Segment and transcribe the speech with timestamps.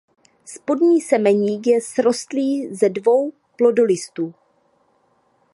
[0.45, 4.33] Spodní semeník je srostlý ze dvou plodolistů.